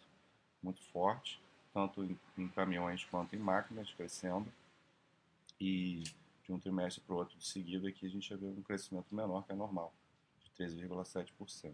muito 0.64 0.82
forte, 0.92 1.42
tanto 1.74 2.02
em, 2.04 2.18
em, 2.38 2.48
caminhões 2.48 3.04
quanto 3.06 3.36
em 3.36 3.40
máquinas 3.40 3.92
crescendo. 3.92 4.50
E 5.60 6.04
de 6.44 6.52
um 6.52 6.60
trimestre 6.60 7.02
para 7.02 7.14
o 7.14 7.18
outro 7.18 7.38
de 7.38 7.46
seguida 7.46 7.88
aqui 7.88 8.06
a 8.06 8.10
gente 8.10 8.28
já 8.28 8.36
vê 8.36 8.46
um 8.46 8.62
crescimento 8.62 9.14
menor 9.14 9.46
que 9.46 9.52
é 9.52 9.56
normal, 9.56 9.94
de 10.44 10.66
13,7%. 10.66 11.74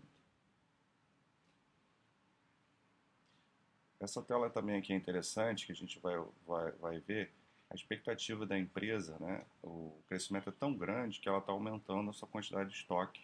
Essa 4.00 4.22
tela 4.22 4.50
também 4.50 4.78
aqui 4.78 4.92
é 4.92 4.96
interessante, 4.96 5.66
que 5.66 5.72
a 5.72 5.76
gente 5.76 6.00
vai, 6.00 6.16
vai, 6.46 6.72
vai 6.74 7.00
ver 7.00 7.32
a 7.70 7.76
expectativa 7.76 8.46
da 8.46 8.58
empresa, 8.58 9.18
né? 9.20 9.44
o 9.64 9.98
crescimento 10.08 10.50
é 10.50 10.52
tão 10.52 10.76
grande 10.76 11.20
que 11.20 11.28
ela 11.28 11.40
está 11.40 11.52
aumentando 11.52 12.10
a 12.10 12.14
sua 12.14 12.28
quantidade 12.28 12.70
de 12.70 12.76
estoque 12.76 13.22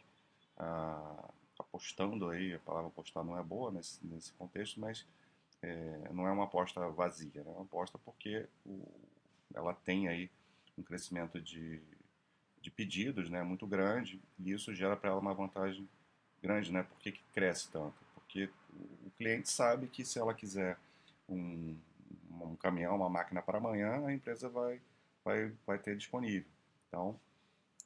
apostando 1.60 2.30
aí, 2.30 2.53
a 2.53 2.60
palavra 2.60 2.88
apostar 2.88 3.24
não 3.24 3.38
é 3.38 3.44
boa 3.44 3.72
nesse, 3.72 4.06
nesse 4.06 4.34
contexto, 4.34 4.80
mas 4.80 5.06
é, 5.62 6.10
não 6.12 6.27
é 6.27 6.32
uma 6.32 6.46
aposta 6.46 6.88
vazia, 6.89 7.44
né? 7.44 7.51
é 7.51 7.53
uma 7.53 7.63
aposta 7.63 7.98
porque 8.00 8.48
o, 8.65 8.88
ela 9.53 9.74
tem 9.74 10.08
aí 10.08 10.30
um 10.78 10.84
crescimento 10.84 11.40
de, 11.42 11.82
de 12.62 12.72
pedidos 12.72 13.30
né, 13.30 13.44
muito 13.44 13.68
grande 13.68 14.22
e 14.40 14.51
isso 14.51 14.74
gera 14.74 14.96
para 14.96 15.10
ela 15.10 15.20
uma 15.20 15.34
vantagem 15.34 15.88
grande. 16.42 16.72
Né? 16.72 16.84
Por 16.84 16.98
que, 17.00 17.12
que 17.12 17.24
cresce 17.34 17.70
tanto? 17.70 17.96
Porque 18.13 18.50
o 19.06 19.12
cliente 19.18 19.50
sabe 19.50 19.88
que 19.88 20.06
se 20.06 20.20
ela 20.20 20.34
quiser 20.34 20.78
um, 21.28 21.78
um 22.30 22.56
caminhão, 22.56 22.96
uma 22.96 23.10
máquina 23.10 23.42
para 23.42 23.58
amanhã, 23.58 24.06
a 24.06 24.13
empresa 24.13 24.50
vai, 24.50 24.82
vai, 25.24 25.51
vai 25.66 25.78
ter 25.78 25.96
disponível. 25.96 26.50
Então, 26.88 27.20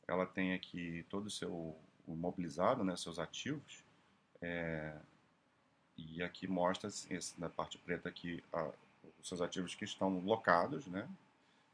ela 0.08 0.26
tem 0.26 0.54
aqui 0.54 1.06
todo 1.10 1.28
o 1.28 1.32
seu 1.32 1.76
imobilizado, 2.08 2.84
né, 2.84 2.96
seus 2.96 3.20
ativos. 3.20 3.84
É, 4.42 4.96
e 5.98 6.22
aqui 6.22 6.48
mostra, 6.48 6.90
esse, 6.90 7.40
na 7.40 7.50
parte 7.50 7.78
preta 7.78 8.10
aqui, 8.10 8.44
a, 8.52 8.72
os 9.20 9.28
seus 9.28 9.42
ativos 9.42 9.76
que 9.76 9.86
estão 9.86 10.20
locados, 10.20 10.86
né? 10.88 11.08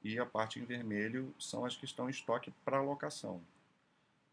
E 0.03 0.17
a 0.19 0.25
parte 0.25 0.59
em 0.59 0.65
vermelho 0.65 1.33
são 1.39 1.65
as 1.65 1.75
que 1.75 1.85
estão 1.85 2.07
em 2.07 2.11
estoque 2.11 2.51
para 2.65 2.77
alocação. 2.77 3.41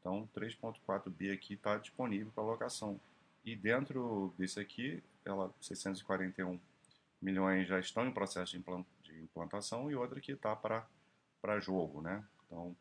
Então, 0.00 0.28
3.4 0.34 1.10
bi 1.10 1.30
aqui 1.30 1.54
está 1.54 1.76
disponível 1.76 2.32
para 2.34 2.42
alocação. 2.42 2.98
E 3.44 3.54
dentro 3.54 4.32
desse 4.38 4.58
aqui, 4.60 5.02
ela 5.24 5.52
641 5.60 6.58
milhões 7.20 7.68
já 7.68 7.78
estão 7.78 8.06
em 8.06 8.12
processo 8.12 8.58
de 9.02 9.22
implantação 9.22 9.90
e 9.90 9.96
outra 9.96 10.20
que 10.20 10.32
está 10.32 10.54
para 10.56 11.60
jogo, 11.60 12.00
né? 12.00 12.24
Então, 12.46 12.74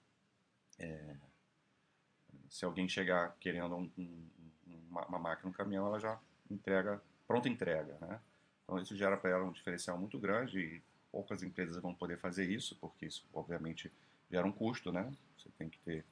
é, 0.80 1.16
se 2.50 2.66
alguém 2.66 2.88
chegar 2.88 3.36
querendo 3.40 3.76
um, 3.76 3.92
um, 3.98 4.30
uma, 4.90 5.06
uma, 5.06 5.20
máquina, 5.20 5.50
um 5.50 5.54
caminhão, 5.54 5.88
ela 5.88 6.00
já 6.00 6.20
entrega, 6.50 7.02
pronta 7.28 7.50
entrega, 7.50 7.98
né? 8.00 8.20
Então 8.64 8.80
isso 8.80 8.96
gera 8.96 9.18
para 9.18 9.32
ela 9.32 9.46
um 9.46 9.52
diferencial 9.52 9.98
muito 9.98 10.20
grande 10.20 10.60
e 10.60 10.82
poucas 11.18 11.42
empresas 11.42 11.82
vão 11.82 11.96
poder 11.96 12.20
fazer 12.20 12.48
isso, 12.48 12.76
porque 12.80 13.08
isso 13.08 13.26
obviamente 13.34 13.92
gera 14.30 14.46
um 14.46 14.52
custo, 14.52 14.92
né? 14.92 15.12
Você 15.36 15.50
tem 15.58 15.68
que 15.68 15.80
ter 15.80 16.06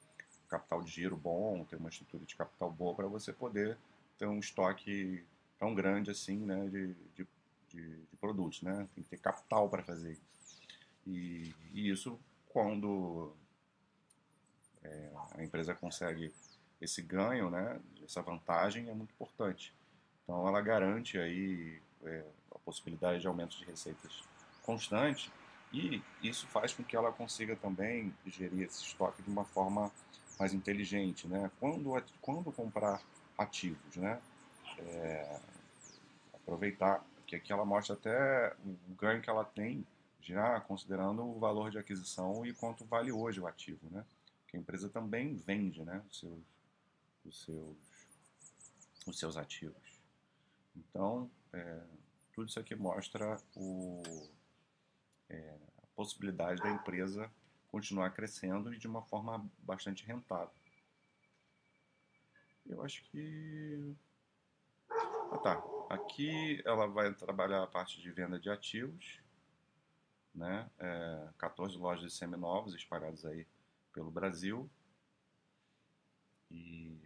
capital 0.48 0.82
de 0.82 0.90
giro 0.90 1.16
bom, 1.16 1.64
ter 1.64 1.76
uma 1.76 1.88
estrutura 1.88 2.24
de 2.24 2.34
capital 2.34 2.72
boa 2.72 2.92
para 2.92 3.06
você 3.06 3.32
poder 3.32 3.78
ter 4.18 4.26
um 4.26 4.40
estoque 4.40 5.24
tão 5.60 5.72
grande 5.76 6.10
assim, 6.10 6.38
né, 6.38 6.66
de, 6.66 6.94
de, 7.14 7.26
de, 7.70 7.96
de 7.98 8.16
produtos, 8.20 8.62
né? 8.62 8.88
Tem 8.96 9.04
que 9.04 9.10
ter 9.10 9.18
capital 9.18 9.68
para 9.68 9.84
fazer 9.84 10.10
isso. 10.10 10.58
E, 11.06 11.54
e 11.72 11.88
isso 11.88 12.18
quando 12.48 13.32
é, 14.82 15.10
a 15.36 15.44
empresa 15.44 15.72
consegue 15.72 16.32
esse 16.80 17.00
ganho, 17.00 17.48
né, 17.48 17.80
essa 18.04 18.20
vantagem 18.22 18.88
é 18.88 18.92
muito 18.92 19.12
importante. 19.12 19.72
Então 20.24 20.48
ela 20.48 20.60
garante 20.60 21.16
aí 21.16 21.80
é, 22.02 22.24
a 22.50 22.58
possibilidade 22.58 23.20
de 23.20 23.28
aumento 23.28 23.56
de 23.56 23.64
receitas 23.66 24.24
constante 24.66 25.32
e 25.72 26.02
isso 26.22 26.46
faz 26.48 26.74
com 26.74 26.84
que 26.84 26.96
ela 26.96 27.12
consiga 27.12 27.56
também 27.56 28.14
gerir 28.26 28.66
esse 28.66 28.82
estoque 28.82 29.22
de 29.22 29.30
uma 29.30 29.44
forma 29.44 29.90
mais 30.38 30.52
inteligente, 30.52 31.26
né? 31.26 31.50
Quando 31.58 31.90
quando 32.20 32.52
comprar 32.52 33.00
ativos, 33.38 33.96
né? 33.96 34.20
É, 34.78 35.40
aproveitar 36.34 37.02
que 37.26 37.36
aqui 37.36 37.52
ela 37.52 37.64
mostra 37.64 37.94
até 37.94 38.54
o 38.64 38.94
ganho 38.94 39.22
que 39.22 39.30
ela 39.30 39.44
tem 39.44 39.86
já 40.20 40.60
considerando 40.60 41.22
o 41.22 41.38
valor 41.38 41.70
de 41.70 41.78
aquisição 41.78 42.44
e 42.44 42.52
quanto 42.52 42.84
vale 42.84 43.12
hoje 43.12 43.40
o 43.40 43.46
ativo, 43.46 43.88
né? 43.90 44.04
a 44.56 44.60
empresa 44.60 44.88
também 44.88 45.36
vende 45.36 45.82
né, 45.84 46.02
os, 46.10 46.18
seus, 46.18 46.40
os, 47.24 47.44
seus, 47.44 47.76
os 49.06 49.18
seus 49.18 49.36
ativos. 49.36 50.00
Então, 50.74 51.30
é, 51.52 51.80
tudo 52.32 52.48
isso 52.48 52.58
aqui 52.58 52.74
mostra 52.74 53.38
o, 53.54 54.02
é, 55.28 55.58
a 55.82 55.86
possibilidade 55.94 56.62
da 56.62 56.70
empresa 56.70 57.30
continuar 57.68 58.10
crescendo 58.10 58.72
e 58.72 58.78
de 58.78 58.86
uma 58.86 59.02
forma 59.02 59.44
bastante 59.58 60.04
rentável. 60.06 60.54
Eu 62.64 62.82
acho 62.82 63.04
que. 63.04 63.94
Ah, 64.90 65.38
tá. 65.38 65.62
Aqui 65.90 66.60
ela 66.64 66.86
vai 66.86 67.12
trabalhar 67.14 67.62
a 67.62 67.66
parte 67.66 68.00
de 68.00 68.10
venda 68.10 68.38
de 68.38 68.50
ativos, 68.50 69.20
né? 70.34 70.68
É, 70.78 71.28
14 71.38 71.76
lojas 71.76 72.14
seminovos 72.14 72.74
espalhadas 72.74 73.24
aí 73.24 73.46
pelo 73.92 74.10
Brasil. 74.10 74.68
E 76.50 76.98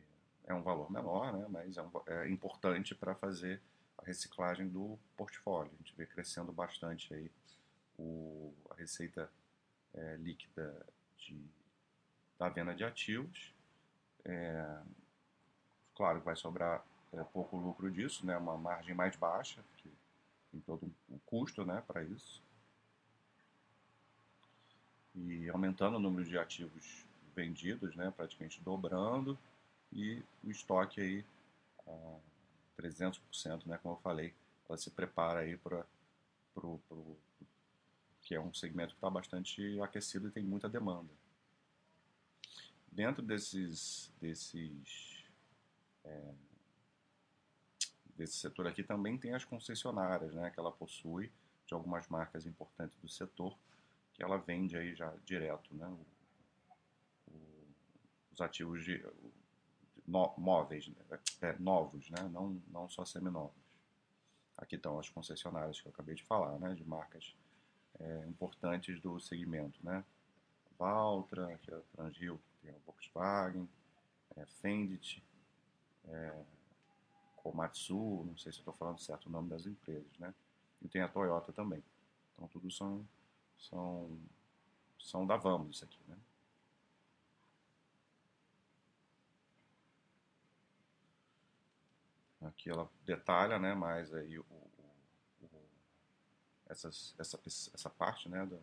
é 0.44 0.54
um 0.54 0.62
valor 0.62 0.90
menor, 0.90 1.32
né, 1.32 1.46
mas 1.48 1.76
é, 1.76 1.82
um, 1.82 1.90
é 2.06 2.28
importante 2.28 2.94
para 2.94 3.14
fazer 3.14 3.62
a 3.96 4.04
reciclagem 4.04 4.68
do 4.68 4.98
portfólio. 5.16 5.72
A 5.72 5.76
gente 5.76 5.94
vê 5.96 6.06
crescendo 6.06 6.52
bastante 6.52 7.14
aí 7.14 7.30
o, 8.00 8.54
a 8.70 8.74
receita 8.74 9.30
é, 9.94 10.16
líquida 10.16 10.86
de, 11.18 11.38
da 12.38 12.48
venda 12.48 12.74
de 12.74 12.84
ativos. 12.84 13.52
É, 14.24 14.80
claro 15.94 16.20
que 16.20 16.26
vai 16.26 16.36
sobrar 16.36 16.84
é, 17.12 17.22
pouco 17.24 17.56
lucro 17.56 17.90
disso, 17.90 18.24
né, 18.24 18.36
uma 18.36 18.56
margem 18.56 18.94
mais 18.94 19.16
baixa, 19.16 19.62
que 19.78 19.90
tem 20.50 20.60
todo 20.60 20.90
um 21.08 21.18
custo 21.26 21.64
né, 21.64 21.82
para 21.86 22.02
isso 22.02 22.42
e 25.14 25.48
aumentando 25.50 25.96
o 25.96 26.00
número 26.00 26.28
de 26.28 26.38
ativos 26.38 27.04
vendidos, 27.34 27.94
né, 27.96 28.12
praticamente 28.16 28.60
dobrando, 28.60 29.38
e 29.92 30.22
o 30.44 30.50
estoque 30.50 31.00
aí 31.00 31.24
a 31.86 32.18
300%, 32.80 33.66
né, 33.66 33.78
como 33.82 33.94
eu 33.94 34.00
falei, 34.00 34.34
ela 34.68 34.78
se 34.78 34.90
prepara 34.90 35.40
aí 35.40 35.56
para 35.56 35.84
pro, 36.54 36.80
que 38.30 38.36
é 38.36 38.40
um 38.40 38.54
segmento 38.54 38.90
que 38.90 38.98
está 38.98 39.10
bastante 39.10 39.80
aquecido 39.80 40.28
e 40.28 40.30
tem 40.30 40.44
muita 40.44 40.68
demanda. 40.68 41.12
Dentro 42.86 43.24
desses, 43.24 44.08
desses 44.20 45.24
é, 46.04 46.32
desse 48.16 48.34
setor 48.34 48.68
aqui 48.68 48.84
também 48.84 49.18
tem 49.18 49.34
as 49.34 49.44
concessionárias, 49.44 50.32
né, 50.32 50.48
que 50.48 50.60
ela 50.60 50.70
possui 50.70 51.32
de 51.66 51.74
algumas 51.74 52.06
marcas 52.06 52.46
importantes 52.46 52.96
do 53.00 53.08
setor, 53.08 53.58
que 54.14 54.22
ela 54.22 54.38
vende 54.38 54.76
aí 54.76 54.94
já 54.94 55.12
direto, 55.26 55.74
né, 55.74 55.88
o, 55.88 57.32
o, 57.32 57.66
os 58.32 58.40
ativos 58.40 58.84
de, 58.84 59.04
no, 60.06 60.32
móveis, 60.38 60.86
né, 60.86 61.18
é, 61.40 61.58
novos, 61.58 62.08
né, 62.10 62.28
não, 62.28 62.62
não 62.68 62.88
só 62.88 63.04
seminovos. 63.04 63.58
Aqui 64.56 64.76
estão 64.76 65.00
as 65.00 65.08
concessionárias 65.08 65.80
que 65.80 65.88
eu 65.88 65.90
acabei 65.90 66.14
de 66.14 66.22
falar, 66.22 66.56
né, 66.60 66.74
de 66.74 66.84
marcas 66.84 67.34
é, 68.00 68.26
importantes 68.26 69.00
do 69.00 69.20
segmento, 69.20 69.78
né, 69.84 70.04
Valtra, 70.78 71.58
que 71.58 71.70
é 71.70 71.76
a 71.76 71.80
Transrio, 71.94 72.40
tem 72.62 72.70
a 72.70 72.78
Volkswagen, 72.86 73.68
é, 74.36 74.46
Fendt, 74.46 75.22
é, 76.08 76.44
Komatsu, 77.36 78.24
não 78.24 78.36
sei 78.36 78.52
se 78.52 78.58
estou 78.58 78.72
falando 78.74 78.98
certo 78.98 79.26
o 79.26 79.30
nome 79.30 79.48
das 79.50 79.66
empresas, 79.66 80.18
né? 80.18 80.34
E 80.82 80.88
tem 80.88 81.02
a 81.02 81.08
Toyota 81.08 81.52
também. 81.52 81.82
Então 82.32 82.48
tudo 82.48 82.70
são 82.70 83.06
são 83.58 84.18
são 84.98 85.26
da 85.26 85.36
Vamos 85.36 85.76
isso 85.76 85.84
aqui, 85.84 85.98
né? 86.08 86.16
Aqui 92.42 92.70
ela 92.70 92.90
detalha, 93.04 93.58
né, 93.58 93.74
mais 93.74 94.14
aí 94.14 94.38
o 94.38 94.46
essas, 96.70 97.14
essa, 97.18 97.38
essa 97.74 97.90
parte, 97.90 98.28
né, 98.28 98.46
da, 98.46 98.56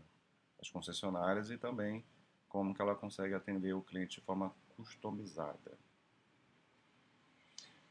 das 0.57 0.69
concessionárias 0.69 1.51
e 1.51 1.57
também 1.57 2.03
como 2.47 2.73
que 2.73 2.81
ela 2.81 2.95
consegue 2.95 3.33
atender 3.33 3.73
o 3.73 3.81
cliente 3.81 4.19
de 4.19 4.25
forma 4.25 4.53
customizada. 4.75 5.77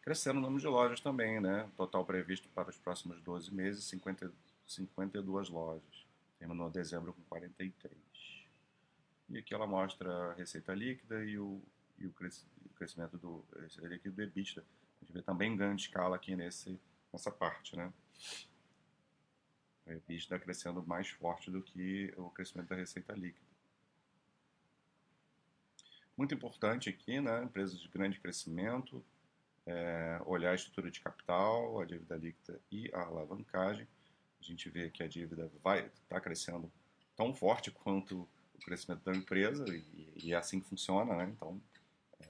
Crescendo 0.01 0.39
o 0.39 0.41
número 0.41 0.61
de 0.61 0.67
lojas 0.67 1.01
também, 1.01 1.41
né? 1.41 1.69
Total 1.77 2.05
previsto 2.05 2.49
para 2.51 2.71
os 2.71 2.79
próximos 2.79 3.21
12 3.21 3.53
meses, 3.53 3.85
50, 3.85 4.33
52 4.67 5.49
lojas. 5.49 6.07
Terminou 6.39 6.71
dezembro 6.71 7.13
com 7.13 7.23
43. 7.25 7.95
E 9.29 9.39
aqui 9.39 9.53
ela 9.53 9.67
mostra 9.67 10.31
a 10.31 10.35
receita 10.35 10.73
líquida 10.73 11.25
e 11.25 11.37
o, 11.39 11.61
e 11.99 12.07
o 12.07 12.15
crescimento 12.77 13.19
do 13.19 13.45
receita 13.61 13.89
líquida 13.89 14.15
do 14.15 14.23
EBITDA. 14.23 14.61
A 14.61 15.05
gente 15.05 15.13
vê 15.13 15.23
também 15.23 15.57
ganho 15.57 15.75
de 15.75 15.83
escala 15.83 16.15
aqui 16.15 16.37
nesse, 16.37 16.81
nessa 17.13 17.31
parte, 17.31 17.77
né? 17.77 17.93
O 19.87 19.91
EBITDA 19.93 20.39
crescendo 20.41 20.85
mais 20.85 21.09
forte 21.09 21.51
do 21.51 21.63
que 21.63 22.13
o 22.17 22.29
crescimento 22.31 22.69
da 22.69 22.77
receita 22.77 23.13
líquida. 23.13 23.47
Muito 26.17 26.35
importante 26.35 26.89
aqui, 26.89 27.21
né? 27.21 27.45
Empresas 27.45 27.79
de 27.79 27.89
grande 27.89 28.19
crescimento, 28.19 29.05
é, 29.67 30.21
olhar 30.25 30.53
a 30.53 30.55
estrutura 30.55 30.91
de 30.91 31.01
capital, 31.01 31.81
a 31.81 31.85
dívida 31.85 32.17
líquida 32.17 32.61
e 32.71 32.91
a 32.95 33.03
alavancagem. 33.03 33.87
A 34.41 34.43
gente 34.43 34.69
vê 34.71 34.89
que 34.91 35.03
a 35.03 35.09
dívida 35.09 35.51
vai 35.63 35.87
estar 35.87 36.17
tá 36.17 36.21
crescendo 36.21 36.71
tão 37.17 37.35
forte 37.35 37.71
quanto 37.71 38.29
o 38.55 38.59
crescimento 38.65 39.05
da 39.05 39.13
empresa 39.15 39.65
e, 39.69 40.33
é 40.33 40.37
assim 40.37 40.61
que 40.61 40.69
funciona, 40.69 41.15
né? 41.15 41.25
Então, 41.25 41.61
é, 42.21 42.27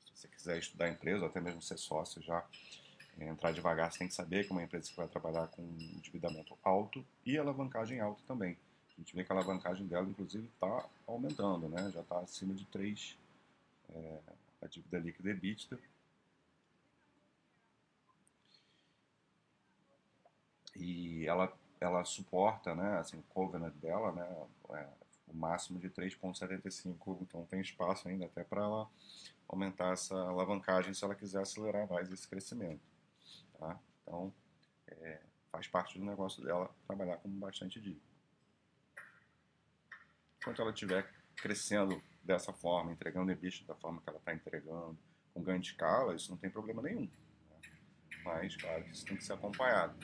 se 0.00 0.12
você 0.14 0.28
quiser 0.28 0.58
estudar 0.58 0.86
a 0.86 0.90
empresa 0.90 1.22
ou 1.22 1.28
até 1.28 1.40
mesmo 1.40 1.60
ser 1.60 1.78
sócio 1.78 2.22
já, 2.22 2.44
entrar 3.28 3.52
devagar, 3.52 3.92
você 3.92 3.98
tem 3.98 4.08
que 4.08 4.14
saber 4.14 4.44
que 4.44 4.50
é 4.50 4.52
uma 4.52 4.62
empresa 4.62 4.88
que 4.88 4.96
vai 4.96 5.08
trabalhar 5.08 5.46
com 5.48 5.62
endividamento 5.62 6.56
alto 6.62 7.04
e 7.24 7.36
alavancagem 7.36 8.00
alta 8.00 8.20
também. 8.26 8.56
A 8.96 9.00
gente 9.00 9.14
vê 9.14 9.24
que 9.24 9.32
a 9.32 9.34
alavancagem 9.34 9.86
dela, 9.86 10.08
inclusive, 10.08 10.46
está 10.46 10.88
aumentando, 11.06 11.68
né? 11.68 11.90
Já 11.92 12.00
está 12.00 12.18
acima 12.18 12.54
de 12.54 12.64
3, 12.66 13.16
é, 13.94 14.18
a 14.62 14.66
dívida 14.66 14.98
líquida 14.98 15.30
EBITDA, 15.30 15.78
e 20.76 21.26
ela 21.26 21.52
ela 21.80 22.04
suporta, 22.04 22.74
né, 22.74 22.98
assim, 22.98 23.16
o 23.16 23.22
covenant 23.34 23.72
dela, 23.76 24.12
né, 24.12 24.46
é, 24.70 24.86
o 25.28 25.34
máximo 25.34 25.78
de 25.78 25.88
3.75, 25.88 27.18
então 27.22 27.46
tem 27.46 27.60
espaço 27.60 28.06
ainda 28.06 28.26
até 28.26 28.44
para 28.44 28.62
ela 28.62 28.88
aumentar 29.48 29.92
essa 29.92 30.14
alavancagem 30.14 30.92
se 30.92 31.02
ela 31.02 31.14
quiser 31.14 31.40
acelerar 31.40 31.88
mais 31.90 32.12
esse 32.12 32.28
crescimento, 32.28 32.80
tá? 33.60 33.78
Então, 34.02 34.32
é, 34.88 35.20
faz 35.52 35.68
parte 35.68 35.98
do 35.98 36.04
negócio 36.04 36.42
dela 36.42 36.74
trabalhar 36.86 37.18
com 37.18 37.28
bastante 37.28 37.80
dívida. 37.80 38.00
Enquanto 40.38 40.62
ela 40.62 40.72
estiver 40.72 41.08
crescendo 41.36 42.02
dessa 42.24 42.52
forma, 42.52 42.92
entregando 42.92 43.30
EBITDA 43.30 43.66
da 43.66 43.74
forma 43.74 44.00
que 44.00 44.08
ela 44.08 44.18
está 44.18 44.34
entregando, 44.34 44.98
com 45.32 45.42
ganho 45.42 45.60
de 45.60 45.68
escala, 45.68 46.14
isso 46.14 46.30
não 46.30 46.38
tem 46.38 46.50
problema 46.50 46.82
nenhum. 46.82 47.02
Né? 47.02 47.70
Mas, 48.24 48.56
claro 48.56 48.84
isso 48.88 49.04
tem 49.04 49.16
que 49.16 49.24
ser 49.24 49.34
acompanhado 49.34 49.94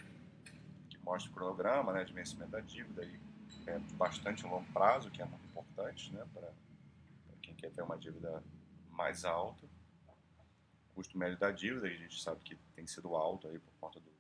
mostra 1.06 1.30
o 1.30 1.34
cronograma 1.34 1.92
né, 1.92 2.04
de 2.04 2.12
vencimento 2.12 2.50
da 2.50 2.60
dívida 2.60 3.04
e 3.04 3.20
é 3.68 3.78
bastante 3.94 4.44
longo 4.44 4.66
prazo, 4.72 5.08
que 5.10 5.22
é 5.22 5.24
muito 5.24 5.44
importante 5.46 6.12
né, 6.12 6.26
para 6.34 6.52
quem 7.40 7.54
quer 7.54 7.70
ter 7.70 7.82
uma 7.82 7.96
dívida 7.96 8.42
mais 8.90 9.24
alta. 9.24 9.64
Custo 10.96 11.18
médio 11.18 11.38
da 11.38 11.50
dívida, 11.50 11.86
a 11.86 11.90
gente 11.90 12.18
sabe 12.22 12.40
que 12.40 12.56
tem 12.74 12.86
sido 12.86 13.14
alto 13.14 13.46
aí 13.46 13.58
por 13.58 13.70
conta 13.78 14.00
do, 14.00 14.10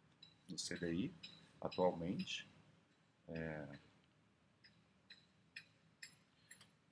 do 0.46 0.56
CDI 0.56 1.10
atualmente. 1.58 2.46
É... 3.28 3.78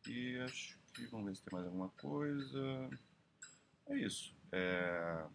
E 0.09 0.39
acho 0.39 0.79
que 0.95 1.07
vamos 1.09 1.27
ver 1.27 1.37
se 1.37 1.43
tem 1.43 1.53
mais 1.53 1.67
alguma 1.67 1.91
coisa. 1.91 2.91
É 3.89 3.99
isso. 3.99 4.35
É... 4.51 5.27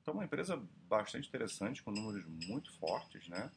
Então, 0.00 0.14
uma 0.14 0.24
empresa 0.24 0.56
bastante 0.88 1.28
interessante, 1.28 1.82
com 1.82 1.90
números 1.90 2.24
muito 2.48 2.72
fortes, 2.78 3.28
né? 3.28 3.52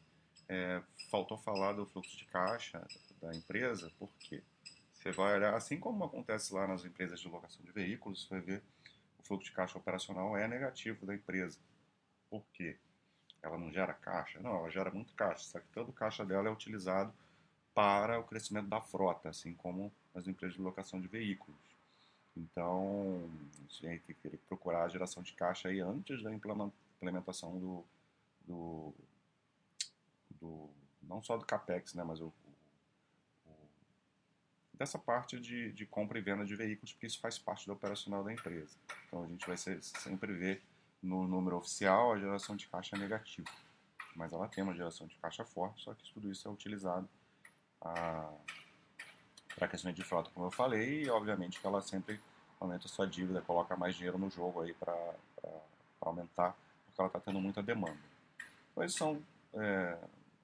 É, 0.50 0.84
faltou 1.10 1.38
falar 1.38 1.71
do 1.71 1.86
fluxo 1.86 2.17
de 2.17 2.26
caixa 2.26 2.86
da 3.21 3.34
empresa, 3.34 3.89
porque 3.97 4.43
você 4.91 5.13
vai 5.13 5.38
olhar, 5.38 5.56
assim 5.56 5.80
como 5.80 6.04
acontece 6.04 6.54
lá 6.54 6.67
nas 6.67 6.84
empresas 6.84 7.21
de 7.21 7.30
locação 7.30 7.63
de 7.63 7.71
veículos, 7.71 8.24
você 8.24 8.30
vai 8.32 8.41
ver 8.41 8.63
o 9.21 9.27
fluxo 9.27 9.49
de 9.49 9.55
caixa 9.55 9.77
operacional 9.77 10.36
é 10.36 10.47
negativo 10.47 11.05
da 11.05 11.13
empresa. 11.13 11.60
Por 12.29 12.43
quê? 12.53 12.77
Ela 13.41 13.57
não 13.57 13.71
gera 13.71 13.93
caixa? 13.93 14.39
Não, 14.39 14.55
ela 14.57 14.69
gera 14.69 14.91
muito 14.91 15.13
caixa, 15.13 15.43
só 15.43 15.60
que 15.60 15.67
todo 15.67 15.89
o 15.89 15.93
caixa 15.93 16.25
dela 16.25 16.49
é 16.49 16.51
utilizado 16.51 17.13
para 17.73 18.19
o 18.19 18.23
crescimento 18.23 18.67
da 18.67 18.81
frota, 18.81 19.29
assim 19.29 19.53
como 19.53 19.91
as 20.13 20.27
empresas 20.27 20.57
de 20.57 20.62
locação 20.62 20.99
de 20.99 21.07
veículos. 21.07 21.60
Então, 22.36 23.29
a 23.57 23.88
gente 23.88 24.13
tem 24.13 24.15
que 24.15 24.38
procurar 24.47 24.84
a 24.84 24.89
geração 24.89 25.23
de 25.23 25.34
caixa 25.34 25.69
aí 25.69 25.79
antes 25.79 26.21
da 26.23 26.34
implementação 26.34 27.57
do, 27.60 27.86
do 28.47 28.93
do 30.41 30.69
não 31.03 31.21
só 31.21 31.38
do 31.38 31.45
capex, 31.45 31.93
né, 31.93 32.03
mas 32.03 32.19
o, 32.19 32.34
dessa 34.82 34.98
parte 34.98 35.39
de, 35.39 35.72
de 35.72 35.86
compra 35.86 36.17
e 36.17 36.22
venda 36.22 36.44
de 36.44 36.56
veículos, 36.56 36.91
porque 36.91 37.06
isso 37.06 37.20
faz 37.20 37.38
parte 37.38 37.67
do 37.67 37.74
operacional 37.74 38.24
da 38.24 38.34
empresa. 38.34 38.76
Então 39.08 39.24
a 39.24 39.28
gente 39.28 39.46
vai 39.46 39.56
ser, 39.56 39.82
sempre 39.84 40.34
ver 40.34 40.62
no 41.02 41.28
número 41.28 41.58
oficial 41.58 42.13
a 42.13 42.20
geração 42.20 42.56
de 42.56 42.67
caixa 42.67 42.98
negativa, 42.98 43.50
mas 44.15 44.34
ela 44.34 44.48
tem 44.48 44.63
uma 44.63 44.74
geração 44.74 45.06
de 45.06 45.15
caixa 45.17 45.46
forte, 45.46 45.84
só 45.84 45.94
que 45.94 46.12
tudo 46.13 46.32
isso 46.32 46.48
é 46.48 46.52
utilizado 46.52 47.08
para 47.80 49.67
crescimento 49.67 49.98
de 49.98 50.04
frota, 50.04 50.32
como 50.34 50.48
eu 50.48 50.52
falei, 50.52 51.04
e 51.04 51.10
obviamente 51.10 51.60
que 51.60 51.67
ela 51.67 51.82
sempre 51.82 52.20
aumenta 52.60 52.86
a 52.86 52.89
sua 52.89 53.08
dívida, 53.08 53.41
coloca 53.41 53.76
mais 53.76 53.96
dinheiro 53.96 54.17
no 54.17 54.30
jogo 54.30 54.62
aí 54.62 54.74
para 54.74 55.15
aumentar, 56.02 56.56
porque 56.86 57.00
ela 57.00 57.08
está 57.08 57.20
tendo 57.20 57.39
muita 57.39 57.62
demanda. 57.62 58.00
Então, 58.72 58.84
esses 58.84 58.98
são 58.98 59.22
é, 59.54 59.98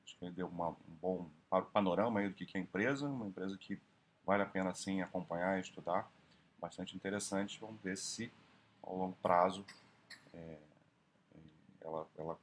Acho 0.08 0.17
que 0.19 0.30
deu 0.30 0.47
uma, 0.47 0.69
um 0.69 0.95
bom 1.02 1.30
panorama 1.73 2.21
aí 2.21 2.30
do 2.30 2.34
que 2.34 2.58
é 2.58 2.62
a 2.62 2.63
empresa, 2.63 3.08
uma 3.08 3.28
empresa 3.28 3.58
que 3.58 3.78
vale 4.27 4.43
a 4.43 4.45
pena 4.45 4.75
sim 4.75 5.01
acompanhar 5.01 5.57
e 5.57 5.61
estudar, 5.61 6.11
bastante 6.59 6.95
interessante. 6.97 7.57
Vamos 7.61 7.81
ver 7.81 7.97
se 7.97 8.29
ao 8.83 8.97
longo 8.97 9.15
prazo 9.21 9.65
é, 10.33 10.57
ela, 11.79 12.05
ela 12.17 12.39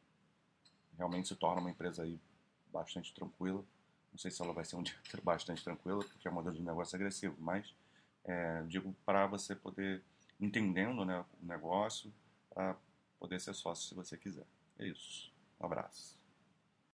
realmente 0.97 1.29
se 1.29 1.37
torna 1.37 1.61
uma 1.61 1.71
empresa 1.71 2.03
aí 2.03 2.19
bastante 2.73 3.15
tranquila. 3.15 3.63
Não 4.11 4.19
sei 4.19 4.31
se 4.31 4.41
ela 4.41 4.55
vai 4.55 4.65
ser 4.65 4.77
um 4.77 4.83
dia 4.83 4.97
bastante 5.23 5.63
tranquila, 5.63 6.03
porque 6.03 6.27
é 6.27 6.31
um 6.31 6.35
modelo 6.35 6.57
de 6.57 6.63
negócio 6.63 6.97
agressivo, 6.97 7.37
mas 7.39 7.75
é, 8.25 8.63
digo 8.63 8.97
para 9.05 9.27
você 9.27 9.55
poder 9.55 10.03
entendendo 10.41 11.05
né, 11.05 11.23
o 11.43 11.47
negócio, 11.47 12.11
para 12.49 12.77
poder 13.21 13.39
ser 13.41 13.55
sócio 13.55 13.89
se 13.89 13.95
você 13.95 14.17
quiser. 14.17 14.47
É 14.79 14.87
isso. 14.87 15.31
Um 15.61 15.67
abraço. 15.67 16.24